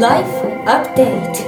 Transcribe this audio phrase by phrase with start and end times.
[0.00, 0.24] Life
[0.64, 1.44] Update.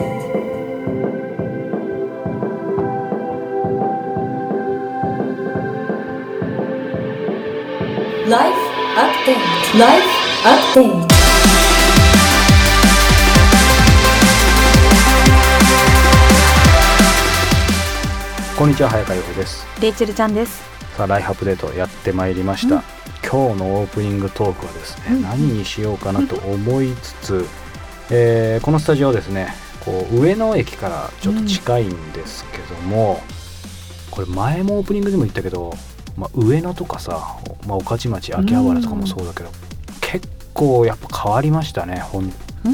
[8.28, 8.58] ライフ
[8.98, 10.04] アップデートライフ
[10.44, 11.08] アップデート
[18.58, 19.66] こんにちは早川洋平です。
[19.80, 20.62] レイチェルちゃんです。
[20.98, 22.82] さあライフアップデートやってまいりました、うん。
[23.26, 25.22] 今日のオープニングトークはですね、うん。
[25.22, 27.46] 何にしようかなと思いつつ、
[28.10, 33.20] えーこのスタジオはですねこう上野駅からちょっと近いんですけども、
[34.10, 35.74] これ前もオープニングでも言ったけど、
[36.16, 39.50] まあ、上野とかさ、まあ、御徒町秋葉原とかもそうだけど、
[40.00, 42.32] 結構やっぱ変わりましたね本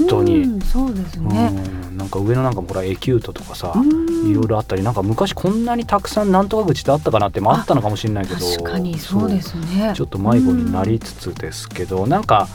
[0.09, 0.43] 当に。
[0.43, 1.51] うんそうですね。
[1.55, 4.31] うんなんか上野なんかもほらエキュートとかさ、うん。
[4.31, 12.49] いろいろあったりなんか昔こんなにたくさんなんとか口ってあったかなって、まあ、あったのかもしれないけど確かにそうですねちょっと迷子になりつつですけど、なんか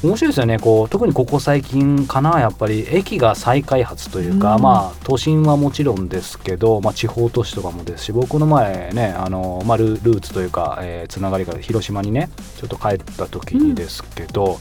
[0.00, 0.58] 面白いですよね。
[0.60, 4.62] こう特にここ最近かなやっぱり駅が再開発というか、うん。
[4.62, 14.60] まあ都心はもちろんですけど、まあ、地方都市とかもですし僕の前ねあの、まあ、ルルーツというか、えーつながりが広島にねちょっと帰った時にですけど、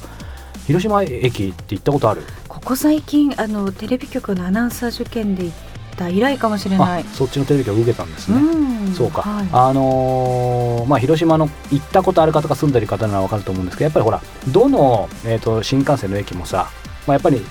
[0.65, 2.23] 広島駅って行ったことある？
[2.47, 5.66] ここ最近あのテレビ局のアナウンサー受験で行っ
[5.97, 7.03] た以来かもしれない。
[7.03, 8.37] あそっちのテレビ局受けたんですね。
[8.39, 8.93] ん。
[8.93, 9.47] そうか、はい。
[9.51, 16.69] あのーまあ、広島の行ったことある方が住んでる方なら分かると思うんですけどやっぱりほらどの、えー、と新幹線の駅もさ、
[17.05, 17.41] まあ、やっぱり、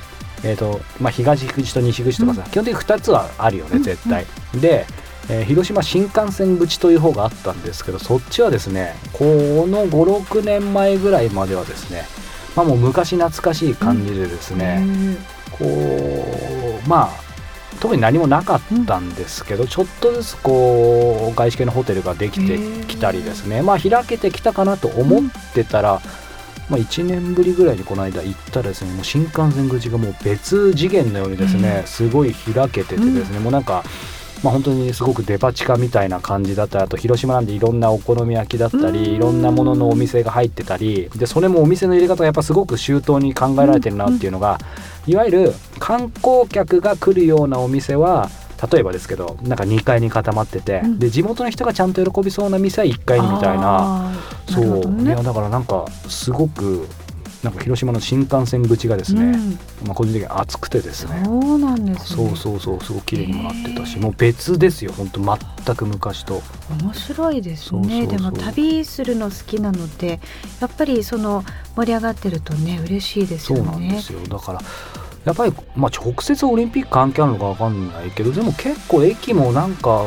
[0.45, 4.27] えーとまあ、東口と西口とかさ、基本的に2つはあるよね絶対。
[4.55, 4.87] で、
[5.29, 12.05] えー広島新幹線口という方があったんですけどそっちはですねこの56年前ぐらいまではですね、
[12.55, 15.17] まあ、もう昔懐かしい感じでですね、うん。
[15.51, 15.65] こ
[16.85, 17.26] うまあ
[17.77, 23.63] 特に何もなかったんですけど、ちょっとずつこう外資系のホテルができてきたりですね。
[23.63, 25.23] まあ開けてきたかなと思っ
[25.55, 26.01] てたら、
[26.69, 31.87] まあ、1年ぶりぐらいにこの間行ったらですねもう新幹線口がもう別次元のようにですね、うん。
[31.87, 33.85] すごい開けててですね、もうなんか。
[34.43, 38.93] まあ、本当にすごくデパ地下みたいな感じだったりあと広島なんでいろんなお好み焼きだったうん。
[38.93, 44.59] りいろんなもののお店が入ってたりでそれもお店の入れ方がやっぱすごく周到に考えられてるなっていうのが
[45.07, 48.29] いわゆる観光客が来るようなお店は
[48.73, 50.99] 例えばですけどなんか2階に固まってて、うん。
[50.99, 54.13] で地元の人がちゃんと喜びそうな店は1階にみたいな。
[54.49, 56.89] そう、いやだからなんかすごく
[57.47, 59.51] なんか広島の新幹線口がですね、うん。
[59.87, 61.23] まあ、個人的に熱くてですね。
[61.25, 62.29] そうなんですね。
[62.29, 65.21] そうそうそうすごく綺麗にもなってたしもう別ですよ本当
[65.65, 66.43] 全く昔と。
[66.83, 68.01] 面白いですそうそうそう。
[68.01, 70.19] ねでも旅するの好きなので
[70.61, 71.45] やっぱりその
[71.77, 74.19] 盛り上がってるとね嬉しいですそうよねなんですよ。
[74.29, 74.61] だから
[75.25, 80.03] やっぱり、まあ、直接オリンピック関係あるのかわかんないけどでも結構駅もなんか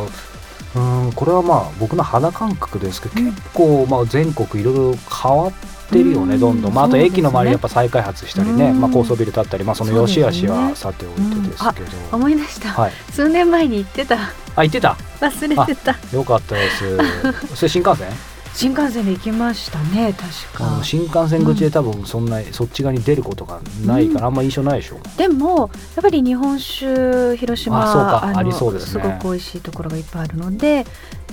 [0.76, 3.34] うんこれはまあ僕の肌感覚ですけど、うん。
[3.34, 6.40] 結構まあ全国いろいろ変わってるよね、うん。
[6.40, 8.82] どんどん、まあ、あと駅の周りやっぱ再開発したりね、うん。
[8.82, 12.92] まあ、高層ビル建ったり、まあ、その良し悪しはさておいてですけど、思い出した、はい。
[13.12, 14.18] 数年前に行ってた。
[14.56, 14.98] あ行ってた？
[15.20, 15.96] 忘れてた。
[16.16, 16.98] よかったです。
[17.56, 18.08] それ新幹線？
[18.52, 20.12] 新幹線で行きましたね
[20.52, 20.84] 確か。
[20.84, 24.34] 新幹線口で多分そんな、そっち側に出ることがないからあん。
[24.34, 25.70] ま印象ないでしょ、でもやっ
[26.02, 28.32] ぱり日本酒広島あそうか。
[28.34, 29.04] のありそうですね。
[29.04, 30.86] ごく美味しいところがいっぱいあるので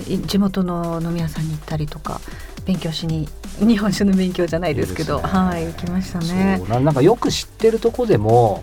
[0.07, 2.21] い地元の飲み屋さんに行ったりとか
[2.67, 3.27] 勉強しに
[3.59, 5.23] 日本酒の勉強じゃないですけどね。
[5.23, 6.57] はい行きましたね。
[6.59, 8.61] そうななんかよく知ってるとこでも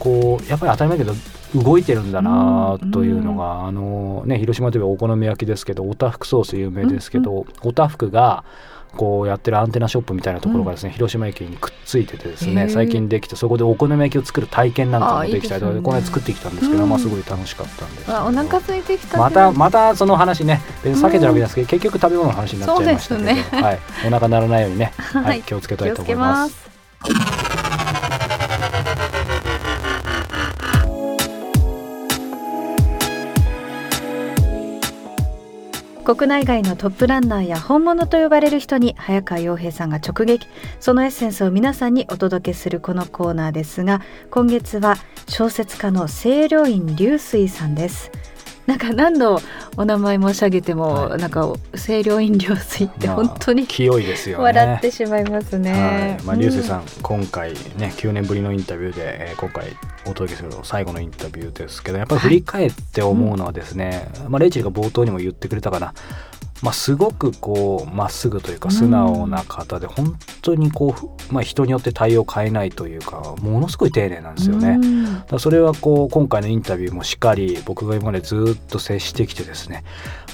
[0.00, 8.44] こうやっぱり当たり前だけど動いてるんだなというのが、あのね広島といえばお好み焼きですけどおたふくソース有名ですけど、おたふくが
[8.96, 16.88] こうやってるアンテナショップみたいなところがですね、広島駅にくっついててですね最近できてそこでお好み焼きを作る体験なんかもできたりとかこの間作ってきたんですけど、うん。
[16.90, 23.34] まあすごい楽しかったんですお腹空いてきたまたまたその話ね別に避けてるわけですけど、結局食べ物の話になっちゃいましたけど、ね。
[23.34, 25.40] はい、お腹鳴らないようにね、ははい。
[25.40, 26.32] い、気をつけたいと思いま。
[26.32, 26.68] ます
[36.08, 40.46] 国内外のトップランナーや本物と呼ばれる人に早川洋平さんが直撃。
[40.80, 44.00] そのエッセンスを皆さんにお届けするこのコーナーですが
[44.30, 44.96] 今月は
[45.28, 48.10] 小説家の清涼院流水さんです。
[48.68, 49.40] なんか何度
[49.78, 54.44] お名前申し上げても、はいなんか清涼飲料水ってまあ本当に清いですよね。
[54.44, 55.72] 笑ってしまいますね。
[55.72, 59.74] はい、まあ、流星さん、ん、今回ね、9年ぶりのインタビューで、えー今回
[60.04, 65.94] お届けする最後のインタビューですけど、やっぱり振り返って思うのはですね、まあ、レイチェルが冒頭にも言ってくれたかな。
[66.62, 70.94] まあ、すごくこうまっすぐというか素直な方で、本当にこ
[71.30, 74.78] う、まあ、人によって対応を変えないというかものすごい丁寧なんですよね。
[75.28, 79.84] だそれはこう今回のインタビューもしっかり僕が今までずっと接してきてですね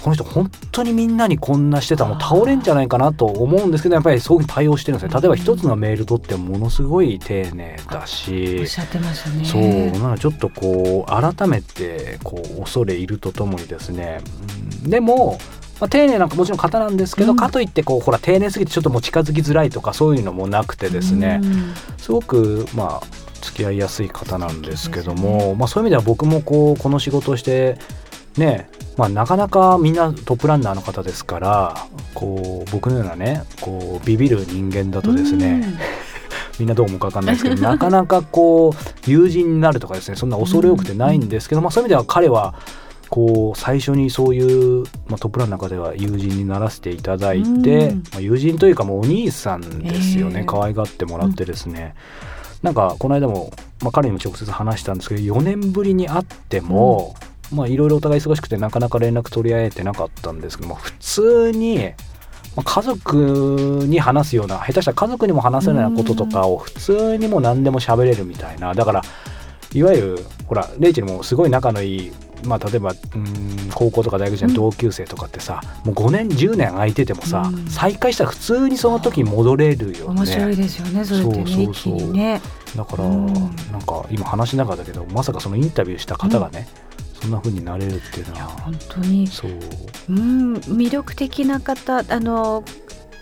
[0.03, 5.21] この人本当にみんなにこんなしてたらもう倒れんじゃないかなと思うんですけどやっぱりそういうふうに対応してるんですね。
[5.21, 9.44] 例えば一つのメール取ってもものすごい丁寧だしおっしゃってましたね。
[9.44, 14.21] そうなのちょっとこう改めてこう恐れいるとともにですね、
[14.85, 15.38] うんでも
[15.81, 17.37] まあ、丁寧なもちろん方なんですけど、うん。
[17.37, 21.75] かといってこうほら丁寧すぎてちょっともう近づきづらいとかそういうのもなくてですね、うん。
[21.99, 23.06] すごくまあ
[23.41, 27.79] 付き合いやすい方なんですけども、ですまあ、そういう意味では僕もこうこの仕事をして
[28.38, 31.75] ねまあ、なかなかみんなトップランナーの方ですから
[32.15, 35.65] こう僕のようなねこうビビる人間だとですね、
[36.59, 42.55] みんなどう思うか分かんないですけどなかなかこう友人になるとかですねそんな恐れ多くてないんですけど、まあ、そういう意味では彼は
[43.11, 48.03] こう最初にそういう、まあ、トップランの中では友人にならせていただいて、うん。
[48.12, 50.45] まあ、友人というかもうお兄さんですよね、ええ。
[50.45, 51.95] 可愛がってもらってですね、
[52.62, 53.53] なんかこの間も、
[53.83, 57.15] まあ、彼にも直接話したんですけど4年ぶりに会っても、
[57.53, 61.93] まあいろいろお互い忙しくてなかなか連絡取り合えてなかったんですけども普通に、
[62.57, 68.75] まあ、家族に話すような下手したら家族にも話せないようなこととかを普通にもう何でも喋れるみたいな。
[68.75, 69.03] だから
[69.75, 72.12] いわゆるほらレイチェルもすごい仲のいい
[72.44, 73.19] まあ例えばうー
[73.69, 77.67] ん高校とか大学時代の同級生とかってさ、もう5年10年空いててもさ、うん。
[77.69, 80.20] 再会したら普通にその時に戻れるよね。
[80.20, 82.12] 面白いですよねそれってねそうそうそう。
[82.12, 82.41] ね。
[82.76, 83.26] だから、うん。
[83.26, 86.69] なんか今話しながらだけどまさかそのインタビューした方がね、
[87.20, 88.49] そんな風になれるっていうのは。
[88.49, 89.26] 本当に。
[89.26, 89.50] そう。
[90.08, 92.62] うん魅力的な方あの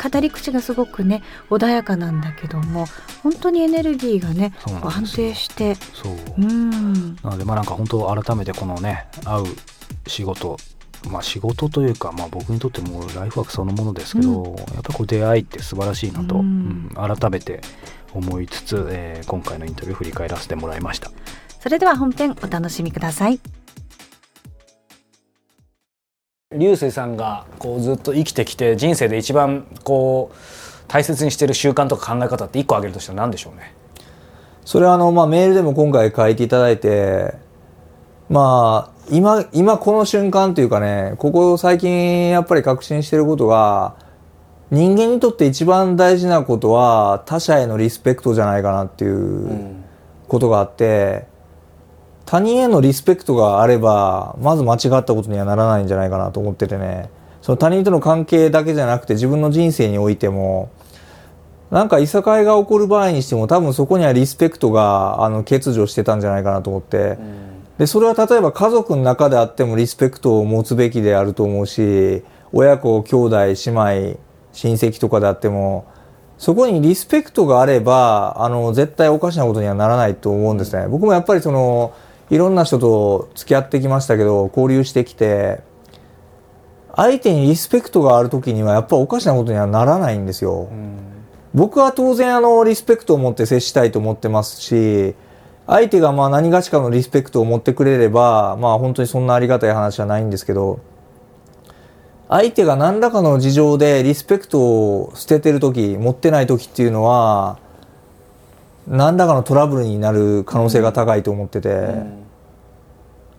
[0.02, 2.86] 語り口がすごくね穏やかなんだけども
[3.22, 4.52] 本当にエネルギーがね
[4.82, 7.16] 安定してそう、うん。
[7.16, 9.44] なのでまあなんか本当改めてこのね会う
[10.06, 10.56] 仕事
[11.10, 16.42] まあ仕事というか、まあ、僕にとってもうライフワークそのものですけど、やっぱりこう出会いって素晴らしいなと、うん。
[16.42, 17.60] うん改めて
[18.14, 21.10] 思いつつ、えー今回のインタビューを振り返らせてもらいました。
[21.58, 23.40] それでは本編お楽しみください
[26.56, 30.36] 流星さんがこうずっと生きてきて人生で一番こう
[30.88, 33.74] 大切にしてる習慣とか考え方って一個挙げるとしたら何でしょうね？
[34.64, 37.34] それはあの、まあ、メールでも今回書いていただいて、
[38.30, 43.96] まあ、今、今この瞬間というかね、ここ最近やっぱり確信してることが、
[44.70, 49.74] 人間にとって一番大事なことは他者へのリスペクトじゃないかなっていう
[50.28, 51.26] ことがあって、
[52.24, 57.10] 他人へのリスペクトがあれば、まず間違ったことにはならないんじゃないかなと思っててね、
[57.42, 60.70] その他人との関係だけじゃなくて自分の人生においても、
[61.70, 67.18] なんかいさかいが起こる場合にしても多分そこにはリスペクトがあの欠如してたんじゃないかなと思って、
[67.78, 72.22] でそれは例えば家族の中であってもリスペクトを持つべきであると思うし
[72.52, 73.52] 親子兄弟姉
[74.04, 74.18] 妹
[74.52, 75.86] 親戚とかであっても
[76.36, 81.94] そこにリスペクトがあればあの絶対おかしなことにはならないと思うんですね、僕もやっぱりその
[82.32, 85.60] いろんな人と付き合ってきましたけど交流してきて
[86.96, 90.68] 相手にリスペクトがある時にはやっぱおかしなことにはならないんですよ、
[91.54, 95.14] 僕は当然あのリスペクトを持って接したいと思ってますし
[95.66, 100.80] 相手がまあ何がしかのリスペクトを持ってくれればまあ本当にそんなありがたい話はないんですけど
[102.30, 107.58] 相手が何らかの事情でリスペクトを捨ててる時持ってない時っていうのは
[108.86, 112.21] 何らかのトラブルになる可能性が高いと思ってて、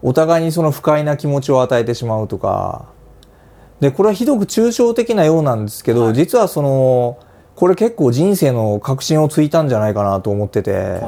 [0.03, 2.85] お互いにその不快な気持ちを与えてしまうとか。
[3.79, 7.17] でこれはひどく抽象的なようなんですけど、実はその
[7.55, 11.01] これ結構人生の確信をついたんじゃないかなと思ってて、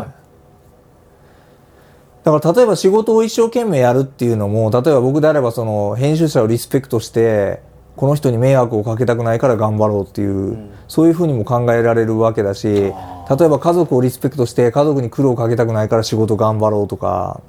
[2.24, 7.62] だから例えば仕事を一生懸命やるっていうのも例えば僕であればその編集者をリスペクトして
[7.96, 12.94] この人に迷惑をかけたくないから頑張ろうっていう、そういうふうにも考えられるわけだし例え
[13.48, 17.42] ば家族をリスペクトして家族に苦労をかけたくないから仕事頑張ろうとか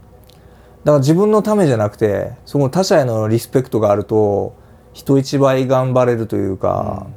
[0.86, 4.54] だから自分のためじゃなくてその他者へのリスペクトがあると
[4.92, 7.08] 人一倍頑張れるというか、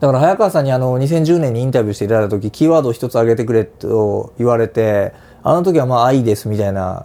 [0.00, 5.12] だから早川さんにあの2010年にインタビューしていただいた時キーワードを一つ挙げてくれと言われて
[5.42, 7.04] あの時はまあ愛ですみたいな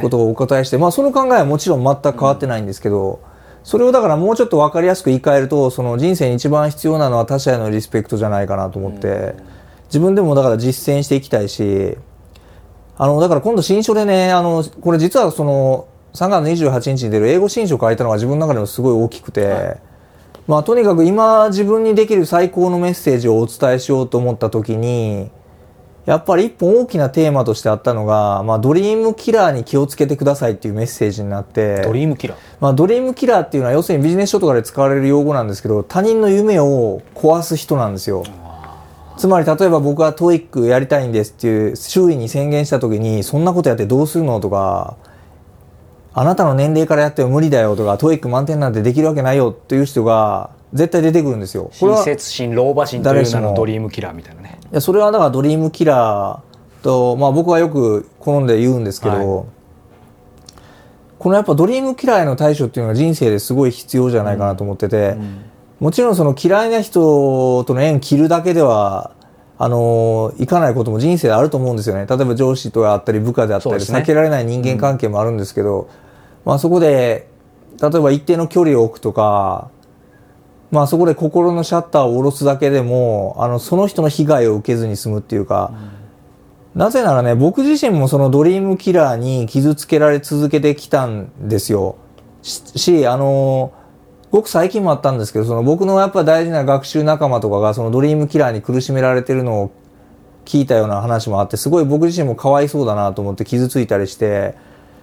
[0.00, 3.20] ことをお答えして、まあその考えはもちろん全く変わってないんですけど、
[3.64, 9.34] それをだからもうちょっと分かりやすく言い換えるとその人生に一番必要なのは他者へのリスペクトじゃないかなと思って、
[9.88, 11.98] 自分でもだから実践していきたいし
[12.96, 19.78] あのだから今度新書でねあのこれ実はその3月28日に出る英語新書を書いたのが自分の中でもすごい大きくて、
[20.46, 25.30] まあとにかく今自分にできる最高のメッセージをお伝えしようと思った時に
[26.06, 32.38] やっぱり一本大きなテーマとしてあったのが、まあ、ドリームキラーに気をつけてくださいっていうメッセージになってドリームキラー。
[32.60, 38.22] まあ、ドリームキラーっていうのは要するにビジネス書とかで使われる用語なんですけど他人の夢を壊す人なんですよ
[39.16, 44.96] つまり例えば僕は TOEICやりたいんですっていう周囲に宣言した時にそんなことやってどうするのとか
[46.12, 51.70] あなたの年齢からやっても無理だよとか TOEIC満点なんてできるわけないよっていう人が絶対出てくるんですよ。
[51.78, 54.58] これは親切心老婆心という名のドリームキラーみたいなね。
[54.72, 59.44] いやそれはだからドリームキラーと、まあ、僕はよく好んで言うんですけど、は
[61.18, 65.16] このやっぱドリームキラーへの対処っていうのが人生ですごい必要じゃないかなと思ってて、
[65.84, 69.10] もちろんその嫌いな人との縁切るだけでは
[69.58, 72.06] あのいかないことも人生であると思うんですよね。
[72.06, 73.80] 例えば上司とあったり部下であったり、ね。
[73.80, 75.90] 避けられない人間関係もあるんですけど、
[76.46, 77.28] まあ、そこで
[77.82, 79.68] 例えば一定の距離を置くとか
[80.70, 85.74] まあそこで心のシャッターを下ろすだけでもあのその人の被害を受けずに済むっていうか、
[86.74, 91.98] なぜならね僕自身もそのドリームキラーに傷つけられ続けてきたんですよ。
[92.40, 93.74] ししあの
[94.34, 99.72] ごく最近もあったんですけどその僕のやっぱ大事な学習仲間とかがそのドリームキラーに苦しめられてるのを
[100.44, 104.56] 聞いたような話もあってすごい僕自身もかわいそうだなと思って傷ついたりして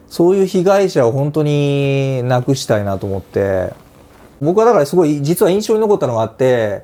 [0.09, 3.73] そういう被害者を本当になくしたいなと思って
[4.41, 6.83] 僕はだからすごい実は印象に残ったのがあって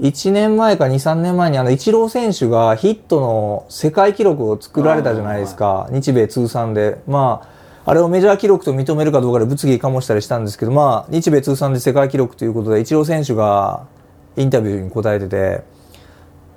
[0.00, 5.88] 1年前か23年前にあのイチロー選手がヒットの世界記録を作られたじゃないですか。
[5.90, 6.98] 日米通算で。
[7.06, 7.55] まあ
[7.88, 13.86] あれをメジャー記録と認めるかどうかで物議かもしたりしたんですけどまあ日米通算で世界記録ということでイチロー選手が
[14.36, 15.62] インタビューに答えてて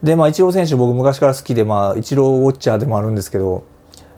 [0.02, 3.64] でまあイチロー選手僕昔から好きでまあイチローウォッチャーでもあるんですけど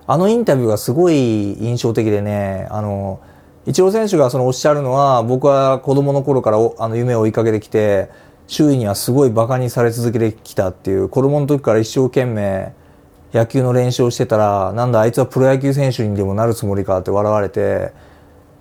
[0.07, 1.15] あのインタビューがすごい
[1.61, 3.19] 印象的でねあの
[3.65, 8.09] イチロー選手がそのおっしゃるのは僕は子供の頃からあの夢を追いかけてきて
[8.47, 12.73] 周囲にはすごいバカにされ続けてきたっていう子供の時から一生懸命
[13.33, 17.91] 野球の練習をしてたらなんだあいつはプロ野球選手にでもなるつもりかって笑われて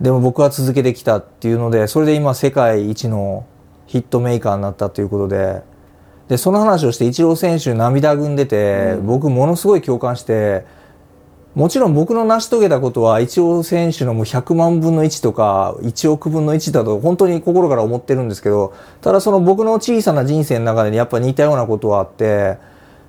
[0.00, 3.46] でも僕は続けてきたっていうのでそれで今世界一の
[3.86, 5.62] ヒットメーカーになったということで
[6.28, 10.64] でその話をしてイチロー選手涙ぐんでて、僕ものすごい共感して
[11.56, 22.58] もちろん僕の成し遂げたことはイチロー選手のもう100万分の1とか1億分の1だと本当に心から思ってるんですけどただその僕の小さな人生の中でやっぱ似たようなことはあって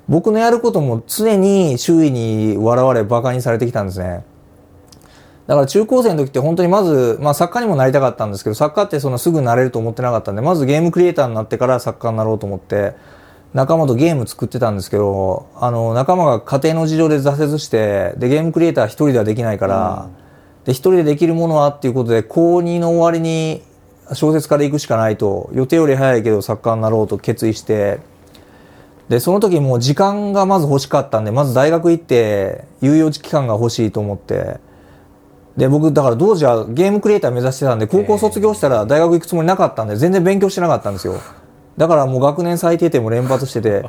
[0.08, 4.24] 僕のやることも常に周囲に笑われバカにされてきたんですね。
[5.48, 12.94] だから中高生の時って本当にまず、まあ、作家にもなりたかったんですけど作家ってそのすぐなれると思ってなかったんでまずゲームクリエイターになってから作家になろうと思って
[13.54, 20.10] 仲間とゲーム作ってたんですけどあの仲間が家庭の事情で挫折してでゲームクリエイター一人ではできないから、
[20.64, 23.62] で一人でできるものはっていうことで高2の終わりに
[24.14, 28.00] 小説から行くしかないと予定より早いけど作家になろうと決意して
[29.12, 34.62] でその時もう時間がまず欲しかったんでまず大学行って猶予期間が欲しいと思って。
[35.58, 41.20] で僕だから当時はゲームクリエイター目指してたんで高校卒業したら大学行くつもりなかったんで全然勉強してなかったんですよ。
[41.76, 43.84] だからもう学年最低点も連発してて。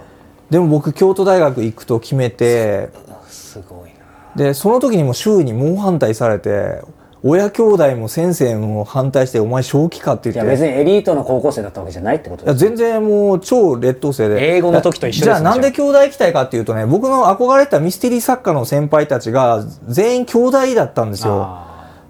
[0.50, 2.90] でも僕京都大学行くと決めて
[3.28, 3.94] すごいな。
[4.34, 6.82] でその時にも周囲に猛反対されて
[7.24, 10.50] 親兄弟も先生も反対して「お前正気か?」って言って。
[10.50, 14.56] 別にエリートの高校生だったわけじゃないってこといやです全然もう超劣等生で。
[14.56, 21.48] 英語の時と一緒ですねじゃあなんで兄弟行きたいかっていうとね僕の憧れてたミステリー作家の先輩たちが全員兄弟だったんですよ。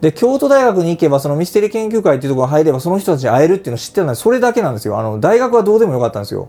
[0.00, 4.98] で京都大学に行けばそのミステリー研究会っていうところに入ればその人たちに会えるっていうのを知ってたのでそれだけなんですよ。
[4.98, 6.48] あの大学はどうでもよかったんですよ。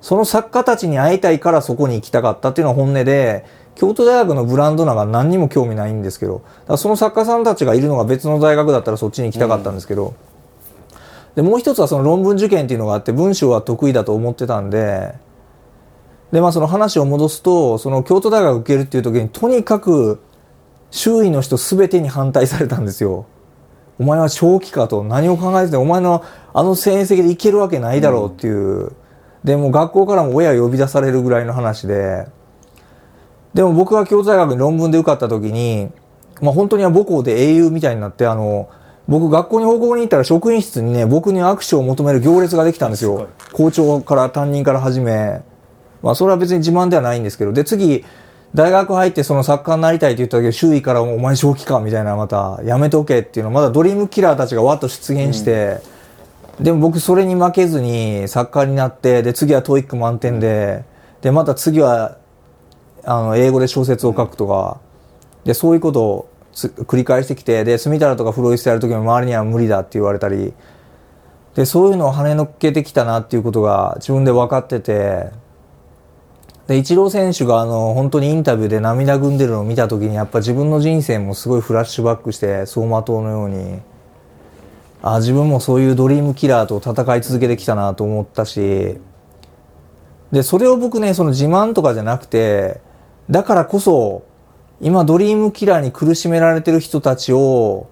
[0.00, 3.44] その作家たちに会いたいからそこに行きたかったっていうのが本音で
[3.78, 6.42] 京都大学のブランドなんか何にも興味ないんですけど
[6.76, 10.14] その作家さんたちがいるのが別の大学だったらそっちに行きたかったんですけど、
[11.36, 15.14] でもう一つはその論文受験っていうのがあって文章は得意だと思ってたんで
[16.32, 20.20] でまあその話を戻すとその京都大学受けるっていう時にとにかく
[20.90, 23.26] 周囲の人全てに反対されたんですよ。
[24.00, 25.04] お前は正気かと。
[25.04, 28.92] 何を考えててお前のあの成績でいけるわけないだろうっていう、
[29.44, 32.26] でも学校からも親呼び出されるぐらいの話で。
[33.54, 35.90] でも僕が京都大学に論文で受かった時に、
[36.40, 38.68] まあ、本当には母校で英雄みたいになってあの
[39.08, 43.28] 僕学校に報告に行ったら職員室にね僕に握手を求める行列ができたんですよ。
[43.52, 45.40] 校長から担任から始め。
[46.02, 47.52] まあそれは別に自慢ではないんですけど。
[47.52, 48.04] で次
[48.54, 55.80] 大学入ってその作家になりたいって言った時周囲からもお前正気かみたいなまたやめとけっていうのまだドリームキラーたちがわっと出現して、
[56.60, 60.84] でも僕それに負けずに作家になってで次は TOEIC満点で
[61.20, 62.18] でまた次は
[63.10, 64.80] あの英語で小説を書くとか
[65.44, 70.52] でそういうことを繰り返してきてで住太郎とかフロイスやる時も周りには無理だって言われたり
[71.54, 75.30] でそういうのを跳ねのっけてきたなっていうことが自分で分かってて
[76.66, 83.80] でイチロー選手があの本当にインタビューで涙ぐんでるのを見た時にやっぱ自分の人生もすごいフラッシュバックして走馬灯のように
[85.00, 88.98] あ自分もそういうドリームキラーと戦い続けてきたなと思ったし
[90.30, 92.86] でそれを僕ねその自慢とかじゃなくて
[93.30, 94.24] だからこそ
[94.80, 97.88] 今ドリームキラーに苦しめられてる人たちを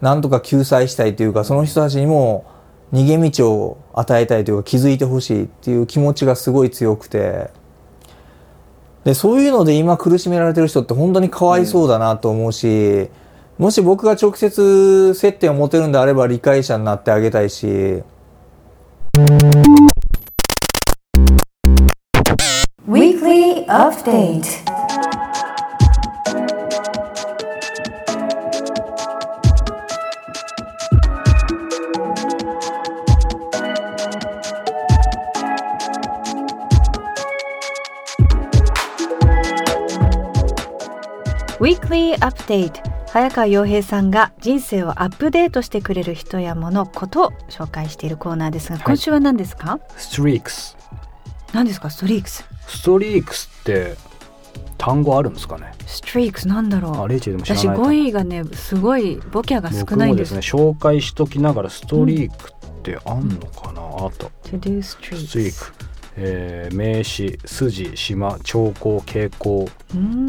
[0.00, 2.44] なんとか救済したいというかその人たちにも
[2.92, 7.50] 逃げ道を与えたいというか気づいてほしいっていう気持ちがすごい強くて。
[9.04, 13.08] でそういうので今苦しめられてる人って本当にかわいそうだなと思うし、
[13.58, 18.04] もし僕が直接接点を持てるんであれば理解者になってあげたいし。
[22.88, 24.62] Weekly Update.
[41.60, 42.82] Weekly Update.
[43.12, 49.78] 早川洋平さんが人生をアップデートしてくれる人や物ことを紹介しているコーナーですが、今週は何ですか？
[49.96, 50.76] ストリークス
[51.52, 51.90] 何ですか？
[51.90, 53.96] ストリークスストリークスって
[54.78, 55.72] 単語あるんですかね？
[55.86, 56.96] ストリークスなんだろう。
[57.02, 57.82] あレイチェルでも知ら私ないと。
[57.82, 60.34] 語彙がねすごいボキャが少僕ないんです。
[60.34, 64.30] もですね紹介しときながらストリークってあんのかな、あと。
[64.44, 65.72] To do ストリーク、
[66.16, 69.68] えー名詞筋島兆候傾向。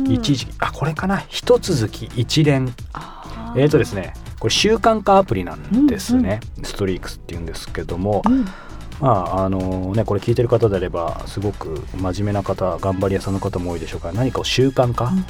[0.08, 1.24] 一時あこれかな？
[1.30, 2.74] 一続き一連。
[3.56, 8.46] えーとですねこれ習慣化アプリなんですね、ストリークスっていうんですけども、うん
[9.02, 15.26] まああのねこれ聞いてる方であればすごく真面目な方頑張り屋さんの方も多いでしょうから何かを習慣化、うん。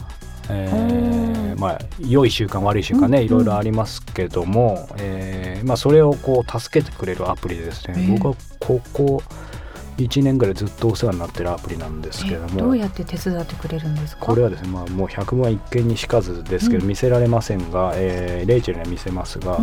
[0.50, 1.54] えうん。
[1.54, 3.26] ーまあ良い習慣悪い習慣ね、うん。
[3.26, 9.24] いろいろありますけども、えーまあ、それをこう助けてくれるアプリでですね、えー僕はここ
[9.98, 14.26] 1年ぐらいずっとお世話になってるアプリなんですけどもえどうやって手伝ってくれるんですか？
[14.26, 16.88] これはですね、まあ、もう100万一見にしかずですけど、うん。
[16.90, 19.58] 見せられませんが、えーレイチェルには見せますが、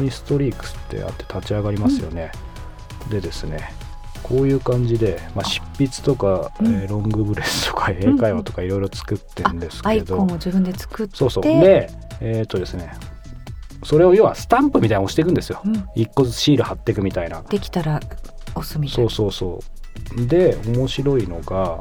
[0.00, 0.10] うん。
[0.10, 2.32] ストリークスってあって立ち上がりますよね、
[3.10, 3.72] でですね
[4.22, 6.66] こういう感じで、まあ、執筆とか、うん。
[6.66, 11.16] えーロングブレスとか英会話とかいろいろ作ってるんですアイけど、コンを自分で作って。
[11.16, 11.42] そうそう。
[11.42, 12.92] でえっ、とですね
[13.84, 15.84] それを要はスタンプみたいなの押していくんですよ、うん。
[15.94, 17.42] 一個ずつシール貼っていくみたいな。
[17.42, 18.00] できたら
[18.54, 19.10] 押すみたいな。
[19.10, 19.60] そうそう
[20.12, 20.26] そう。
[20.26, 21.80] で面白いのが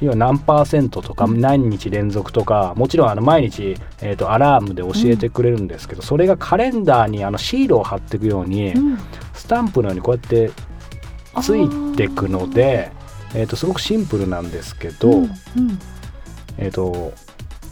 [0.00, 1.40] 要は何パーセントとかうん。
[1.40, 8.98] 何日連続とか、もちろんあの毎日、えー、とアラームで教えてくれるんですけど、それがカレンダーにあのシールを貼っていくように、うん
[9.34, 10.50] スタンプのようにこうやって
[11.42, 12.90] ついていくので、
[13.34, 15.30] えー、とすごくシンプルなんですけど、うんうん。
[16.56, 17.12] えー、と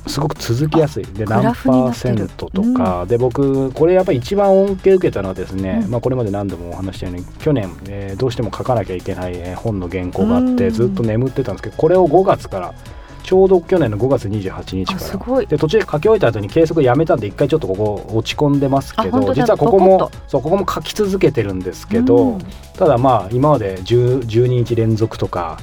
[0.09, 1.05] すごく続きやすい。
[1.05, 5.90] で何パーセントとか、で僕これやっぱり一番恩恵受けたのはですね、うん。
[5.90, 10.70] まあ、これまで何度もお話ししたように去年、えーどうしても書かなきゃいけないえー本の原稿があって、うん。
[10.70, 12.75] ずっと眠ってたんですけどこれを5月から
[13.23, 15.47] ちょうど去年の5月28日から。
[15.47, 22.39] で途中で書き終えた後に計測やめたんで一回ちょっとここ落ち込んでますけど実はここもそうここも書き続けてるんですけど、うん。
[22.77, 25.59] ただまあ今まで10 12日連続とか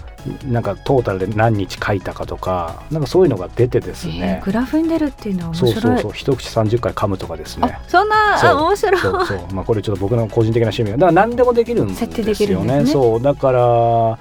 [0.45, 4.39] なんかトータルで何日書いたかとかなんかそういうのが出てですね。
[4.39, 5.81] えー、グラフに出るっていうのは面そう白い。
[5.81, 7.79] そうそう一口30回噛むとかですね。
[7.83, 8.49] あそんなそう。
[8.49, 9.01] あ面白い。
[9.01, 9.53] そうそう。
[9.53, 10.91] まあこれちょっと僕の個人的な趣味。
[10.91, 12.83] がだから何でもできるんですよね。
[12.83, 12.85] ね。
[12.85, 13.21] そう。
[13.21, 14.19] だから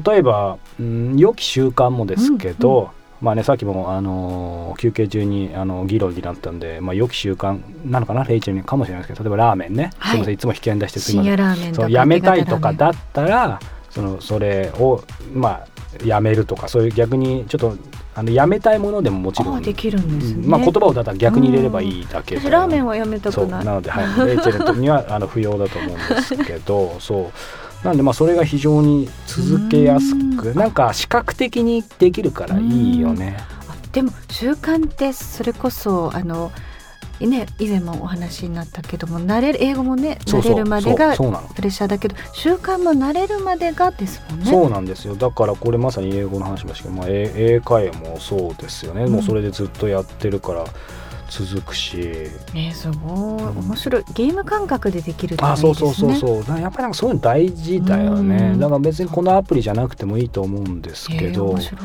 [0.00, 10.10] 例えば、うん、良き習慣もですけど、まあね、さっきも、あのー休憩中にあの議論になったんで、まあ、良き習慣なのかなレイチェルにかもしれないですけど例えばラーメンね、はい。
[10.10, 11.74] すみませんいつも引き合いに出してすみません。
[11.74, 13.60] そうやめたいとかだったら
[13.90, 17.76] そのそれをまあやめるとかそういう逆にちょっと
[18.16, 20.50] あのやめたいものでももちろんあできるんですね、うん。
[20.50, 23.62] まあ、言葉をだから逆に入れればいいだけで私ラーメンはやめたそうくな。
[23.62, 27.32] いなので、はい、 レイチェルにはあの不要だと思うんですけどそう
[27.84, 30.58] なのでまあそれが非常に続けやすくうん。
[30.58, 33.36] なんか視覚的にできるからいいよね。
[33.68, 36.50] あでも習慣ってそれこそあの
[37.20, 41.22] ね以前もお話になったけども慣れる英語もね慣れるまでがプ
[41.62, 44.46] レッシャーだけど習慣も慣れるまでがですもんね。
[44.46, 45.14] そうなんですよ。
[45.14, 50.64] だからこれまさに英語の話しましたけど、まあ、英英会話もそうですよね、うんもうそれでずっとやってるから
[51.42, 51.96] 続くし、
[52.54, 53.42] ねすごい。
[53.42, 54.04] 面白い。
[54.14, 55.74] ゲーム感覚でできるっていいですね。
[55.74, 56.60] そうそうそうそう。
[56.60, 58.52] やっぱりなんかそういうの大事だよね。
[58.52, 58.60] うん。
[58.60, 61.80] だから別にこのアプリじゃなくてもいいと思うんですけえーど、面白い。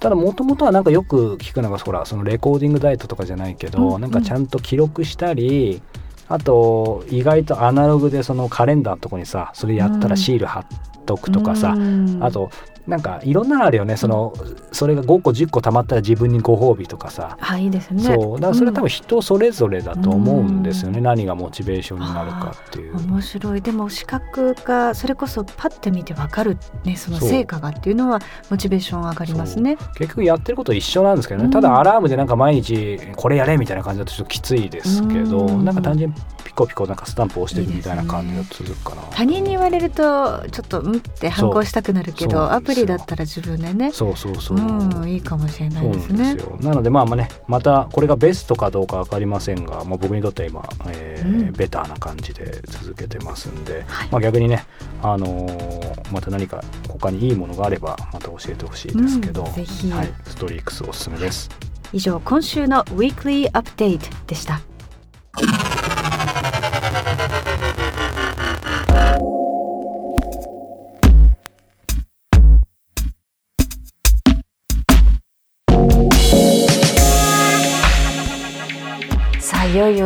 [0.00, 5.82] ただもともとはなんかよく聞くのがほらそのレコーディングダイエットとかじゃないけど、うんなんかちゃんと記録したり
[6.28, 10.66] あと意外とアナログでそのカレンダーのとこにさそれやったらシール貼っ
[11.06, 12.18] 得とかさうん。
[12.24, 12.50] あと
[12.90, 13.96] なんかいろんなのあるよね。
[13.96, 14.34] その
[14.72, 17.38] それが5個10個たまったら自分にご褒美とかさ。
[17.40, 18.02] あいいですね。
[18.02, 18.40] そう。
[18.40, 22.96] だからそれは多ん分人それぞれだと思うんですよね、何がモチベーションになるかっていう。
[23.06, 23.62] 面白い。
[23.62, 26.96] でも視覚がそれこそパッて見てわかるね。
[26.96, 28.18] その成果がっていうのは
[28.50, 29.76] モチベーション上がりますね。
[29.94, 31.50] 結局やってること一緒なんですけどね、うん。
[31.50, 35.64] ただアラームでなんか毎日これやれみたいな感じだとちょっときついですけど、うん。
[35.64, 36.16] なんか単純に
[36.50, 39.02] ピコピコなんかスタンプ押してるみたいな感じが続くかな。
[39.12, 43.92] 他人に言われるとちょっとうんって反抗したくなるけどアプリだったら自分でね。
[43.92, 44.58] そうそうそう。
[44.58, 44.60] う。
[44.60, 46.36] んいいかもしれないですね。
[46.60, 51.52] なのでまあまあねまたこれがベストかどうか分かりませんが、まあ、僕にとっては今、えーうん。
[51.52, 54.08] ベターな感じで続けてますんで、はい。
[54.10, 54.64] まあ、逆にね、
[55.02, 59.88] あのーまた何か他にいいものがあればまた教えてほしいですけど、うんぜひ。
[59.92, 61.48] はい、ストリークスおすすめです。
[61.92, 64.60] 以上今週のウィークリーアップデートでした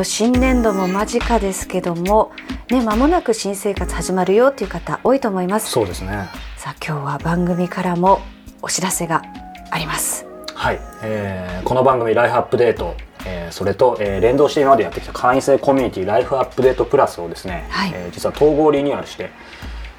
[0.04, 2.32] 新年度も間近ですけども
[2.70, 5.70] ね間もなく新生活始まるよっていう方多いと思います。
[5.70, 6.28] そうですね。
[6.56, 8.20] さあ今日は番組からも
[8.62, 9.22] お知らせが
[9.70, 10.26] あります。
[10.54, 12.94] はい、えーこの番組「ライフアップデート」
[13.26, 17.92] えーそれと、えー連動して今までやってきた会員制コミュニティライフアップデートプラスをですね、はい。
[17.94, 19.30] えー実は統合リニューアルして、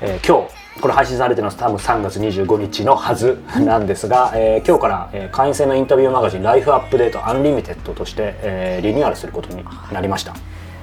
[0.02, 10.34] えー今日これ配信されてるのは多分3月25日のはずなんですが、えー今日から、えー会員制のインタビューマガジン「ライフアップデートアンリミテッド」として、えーリニューアルすることになりました。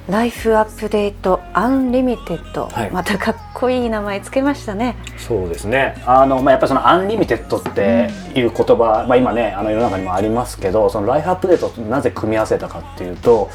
[0.08, 2.90] Life Update Unlimited、はい。
[2.90, 4.96] またかっこいい名前つけましたね。
[5.16, 6.02] そうですね。
[6.04, 13.48] あの、まあ、やっぱりその unlimited っていう言葉、まあ、今ねあの世の中にもありますけどそのライフアップデートとなぜ組み合わせたかっていうと、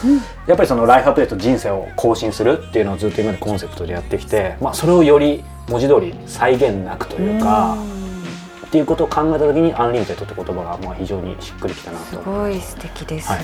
[0.48, 7.76] やっぱりそのライフアップデート人生を更新するっていうのをずっと今までコンセプトでやってきて、まあ、それをより文字通り際限なくというか
[8.67, 13.39] っていうことを考えた時に unlimited って言葉がまあ非常にしっくりきたなすとごい素敵です、はい。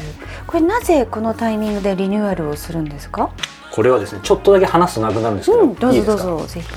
[0.45, 3.29] これなぜこのタイミングでリニューアルをするんですか？
[3.71, 6.67] これはですねちょっとだけ話すとなくなるんですけど、うんどうぞどうぞぜひ。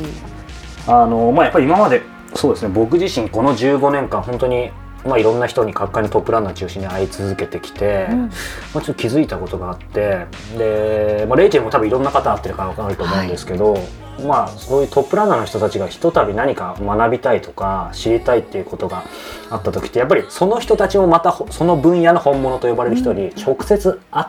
[0.87, 2.03] あのまあ、やっぱり今まで
[2.35, 4.71] そうですね僕自身この15年間本当に、
[5.05, 8.21] まあ、いろんな人に各界のトップランナー中心に会い続けてきて、うん。
[8.23, 13.77] まあ、ちょっと気づいたことがあってで、まあ、レイチェルも多分いろんな方会ってるから分かると思うんですけど、
[14.25, 19.05] まあ、そういうトップランナーの人たちがひとたび何か学びたいとか知りたいっていうことが
[19.51, 24.27] あった時ってやっぱりその人たちもまたほその分野の本物と呼ばれる人に直接会っ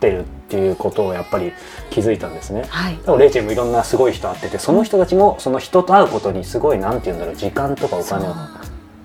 [0.00, 1.52] てるっていうことをやっぱり
[1.90, 2.64] 気づいたんですね。
[2.68, 2.96] はい。
[2.96, 8.34] でもレイチェルもいろんなすごい人会っててその人たちもその人と会うことにすごいなんて言うんだろう時間とかお金を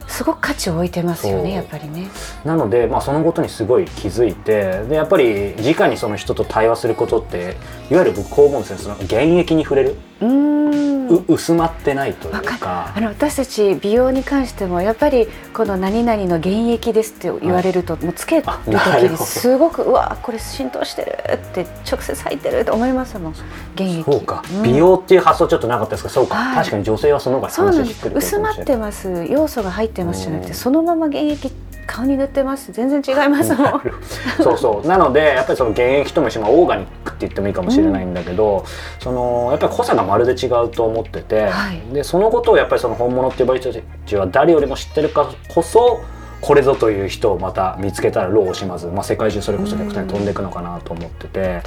[0.08, 2.08] すごく価値を置いてますよねやっぱりね。
[2.46, 7.58] なので、まあ、そのことにすごい気づいてでやっぱり直にその人と対話することって
[7.92, 8.78] いわゆる僕こう思うんですね。
[8.80, 10.88] その現役に触れる、うーん。
[11.08, 18.68] う薄まってないというわかかあの私たち美容に関してもやっぱりこの何々の現役ですって言われると、もうつける時
[19.10, 23.32] にすごくうわこれ浸透してるって直接入ってるって思いますもん。
[23.32, 24.04] 現役。
[24.04, 24.64] そうか、ん。
[24.64, 25.92] 美容っていう発想ちょっとなかった。
[25.92, 26.56] ですけどそうか、はい。
[26.58, 29.26] 確かに女性はその方がそうなんです話しっくり薄まってます。
[29.30, 30.48] 要素が入ってますじゃなくうん。
[30.48, 31.52] てそのまま現役
[31.88, 32.72] 顔に塗ってます。
[32.72, 33.82] 全然違いますもん
[34.44, 34.88] そうそう。
[34.88, 38.66] なのでやっぱりその現役ともして、まあ、オーガニックって言ってもいいかもしれないんだけど、
[39.00, 41.82] そのやっぱり濃さがまるで違うと思ってて、はい。
[41.94, 46.02] でそのことをやっぱりその本物って呼ばれる人たちは誰よりも知ってるからこそ
[46.42, 51.62] これぞという人をまた見つけたら労を惜しまず、まあ、世界中それこそ逆に飛んでいくのかなと思ってて、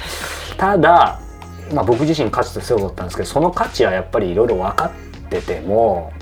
[0.57, 1.19] ただ、
[1.73, 4.91] まあ、僕自身価値と強かったんですけどその価値はやっぱりいろいろ分か
[5.25, 6.13] ってても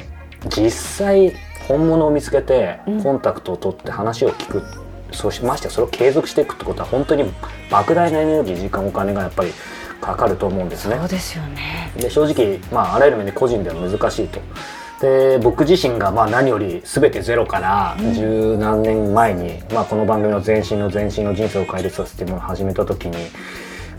[0.47, 1.33] 実際
[1.69, 4.63] 本物を見つけてうんコンタクトを取って話を聞く、
[5.11, 7.23] そうしましてやそれを継続していくってことは本当に
[7.69, 9.51] 莫大なエネルギー時間お金がやっぱり
[10.01, 10.97] かかると思うんですね。
[10.97, 14.39] そうですよねで正直、まあ、あらゆる面で個人では難しいと。
[15.01, 23.15] で僕自身がまあ何より全てゼロから十何年前に、まあ、この番組の前身の前身の人生を変える人っていうものを始めた時に、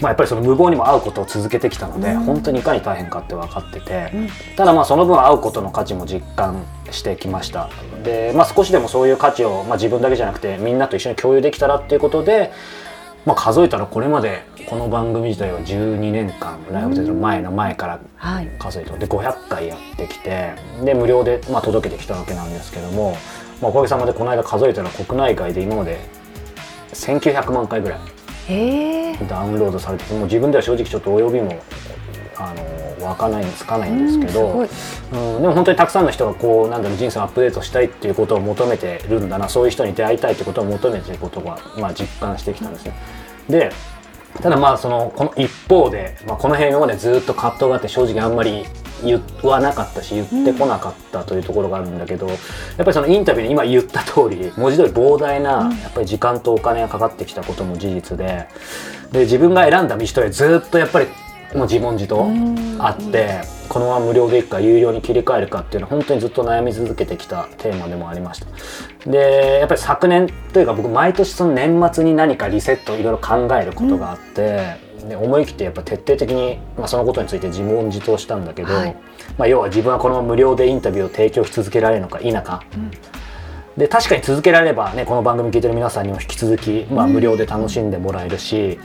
[0.01, 4.11] まあ、やっぱりその無謀にも会うことを続けてきたので、本当にいかに大変かって分かってて、
[4.57, 7.69] ただまあその分会うことの価値も実感してきました。
[8.03, 12.53] で、まあ、少しでもそういう価値を、まあ、自分だけじゃなくてみんなと一緒に共有できたらっていうことで、
[13.27, 18.49] まあ、数えたらこれまでこの番組自体は12年間ライブデートの前の前からはい。
[18.59, 23.17] 数えてで500回やってきてで無料で、まあ、届けてきたわけなんですけども、
[23.61, 26.01] まあ、おかげさまでこの間数えたら国内外で今まで
[26.95, 28.19] 1900万回ぐらいえー、
[29.29, 31.63] ダウンロードされててもう自分では正直ちょっとお呼びも
[32.37, 42.95] あの湧かないつかないんですけど、うんすうんでも本当にたくさんの人がこうなんだろう人生をアップデートしたいっていうことを求めてるんだなそういう人に出会いたいってことを求めてることが、まあ、実感してきたんですね。
[43.49, 43.73] で
[44.43, 48.64] ただまあそのこの一方で、まあ、この辺今までずっと葛藤があって正直あんまり
[49.05, 52.38] 言わなかったし言ってこなかったというところがあるんだけど、やっ
[52.77, 58.49] ぱりそのインタビューに今言った通り文字通り膨大なやっぱり時間とお金がかかってきたことも事実で
[59.12, 61.07] で自分が選んだ道とへずっとやっぱり
[61.55, 62.29] もう自問自答
[62.79, 68.47] あってこのまま無料でいくか有料に切り替えるかっていうのは本当にずっと悩み続けてきたテーマでもありました
[69.07, 74.77] でやっぱり昨年というか僕毎年その年末に何かリセットいろいろ考えることがあって、
[75.09, 78.97] で思い切ってやっぱ徹底的に、まあ、そのことについて自問自答したんだけど、はい。
[79.39, 82.63] まあ、要は自分はこのまま無料でインタビューを提供し続けられるのか否か、
[83.77, 88.79] で確かに続けられればねこの番組聞いてる皆さんにも引き続き、まあ、無料で楽しんでもらえるし、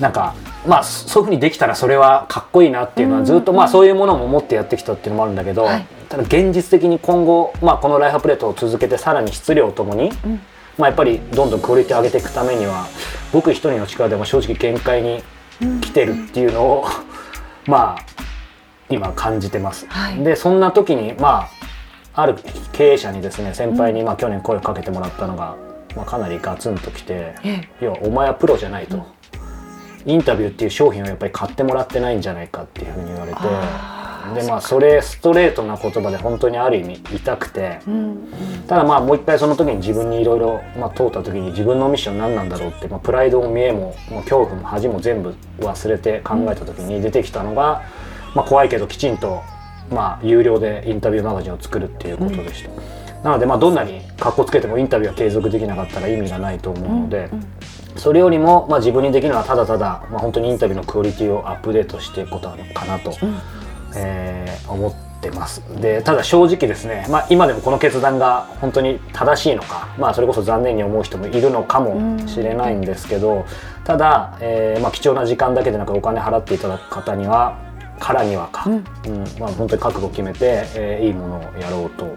[0.00, 0.34] なんか
[0.66, 10.10] まあそういうふうにできたらそれはかっこいいなっていうのはずっとまあそういうものも持ってやってきたっていうのもあるんだけど、はいただ現実的に今後、まあ、このライフアップデートを続けてさらに質量ともに、
[10.78, 12.86] まあ、やっぱりどんどんクオリティを上げていくためには
[13.32, 15.22] 僕一人の力でも正直限界に
[15.80, 16.84] 来てるっていうのを、
[17.66, 18.06] まあ
[18.88, 19.86] 今感じてます。
[19.88, 20.22] はい。
[20.22, 21.48] でそんな時にま
[22.14, 22.36] あある
[22.72, 25.56] 経営者にですね先輩にまあ去年声をかけてもらったのが、
[25.96, 29.04] まあ、かなりガツンときてえ要はお前はプロじゃないと、
[30.04, 33.38] インタビューっていう商品をやっぱり買ってもらってないんじゃないかっていうふうに言われて
[34.34, 37.80] でまあそれストレートな言葉で本当にある意味痛くて、
[38.66, 47.82] ただまあもう一回その時に自分にいろいろまあ通った時に自分のミッション何なんだろうって、まあ、プライドも見栄ももう恐怖も恥も全部忘れて考えた時に出てきたのが、
[48.34, 49.42] まあ、怖いけどきちんと
[49.90, 52.70] まあ有料でインタビューマガジンを作るっていうことでした。
[53.22, 57.28] なのでまあどんなにかっこつけてもインタビューは継続できなかったら意味がないと思うので、
[57.96, 63.12] それよりもまあ自分にできるのはただただ、まあ、本当にインタビューのクオリティをアップデートしていくことなのかなと、
[63.96, 64.36] えー
[64.68, 65.62] 思ってます。
[65.80, 73.46] でただ正直ですね、まあ、今でもこの決断が本当に正しいのか、まあ、それこそ残念に思う人もいるのかもしれないんですけど、
[73.84, 77.58] ただ、えーまあ、貴重な時間だけでなくお金払っていただく方には
[77.98, 78.84] からにはか、うん。
[79.38, 82.16] まあ、本当に覚悟を決めて、えーいいものをやろうと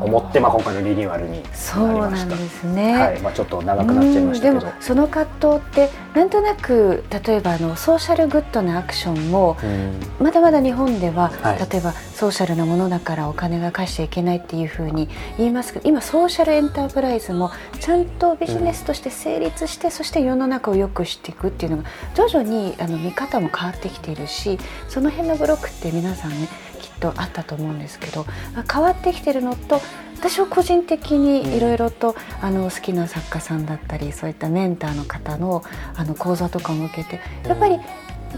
[0.00, 1.74] 思って、まあ、今回のリニューアルになりました。
[1.74, 2.94] そうなんですね。
[2.94, 3.20] はい。
[3.20, 4.54] まあ、ちょっと長くなっちゃいましたけど。
[4.54, 4.60] うん。
[4.60, 4.72] でも。
[4.80, 10.24] その葛藤ってなんとなく例えばあのソーシャルグッドなアクションもうん。
[10.24, 11.58] まだまだ日本では、はい。
[11.58, 15.08] 例えばソーシャルなものだからお金が返しちゃいけないっていうふうに
[15.38, 24.58] 言いますけど今ソーシャルエンタープライズもちゃんとビジネスとして成立して、そして世の中を良くしていくっていうのが徐々にあの見方も変わってきているし
[24.88, 26.48] その辺のブロックって皆さんね
[26.80, 29.80] きっとあったと思うんですけどあ変わってきてるのと
[30.22, 35.64] 私は個人的にいろいろと、あの好きな作家さんだったりそういったメンターの方の
[35.96, 37.80] あの講座とかも受けてやっぱり、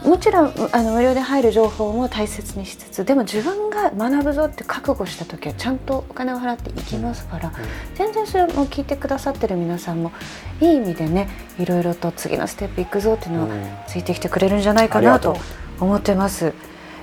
[0.02, 7.52] もちろんあの無料で入る情報も大切にしつつでも自分が学ぶぞって覚悟した時はちゃんとお金を払っていきますから、
[7.96, 10.10] 全然それも聞いてくださってる皆さんも
[10.62, 13.62] いい意味でねいろいろと次のステップいくぞっていうのはうん。
[13.87, 15.37] ついてきてくれるんじゃないかなと
[15.80, 16.52] 思ってます。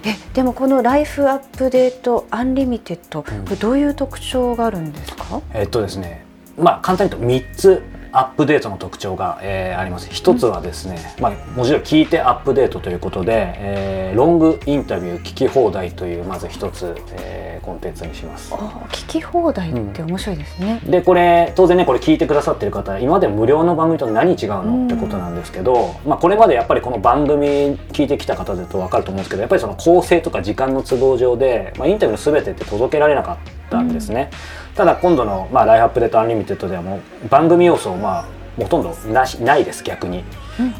[0.03, 5.41] えでもこのライフアップデートアンリミテッド、これどういう特徴があるんですか？
[5.53, 6.25] えっとですね、
[6.57, 10.10] まあ簡単に言うと3つアップデートの特徴が、えーあります。
[10.12, 18.52] 一つはですね、まあもちろん聞いてアップデートということで、えーロングインタビュー聞き放題というまず一つ、えーコンテンツにします。
[18.54, 18.58] あ
[18.89, 20.82] 聞き放題って面白いですね。
[20.84, 33.38] でこれ当然ねこれ聞いてくださってる方今まで無料の番組と何違うのってことなんですけど、まあ、これまでやっぱりこの番組聞いてきた方だと分かると思うんですけどやっぱりその構成とか時間の都合上で、まあ、インタビューの全てって届けられなかっ
[33.69, 34.32] たんですね、
[34.75, 38.25] ただ今度の、まあ、 Life Update Unlimited ではもう番組要素をまあ
[38.57, 40.23] ほとんどなしないです逆に、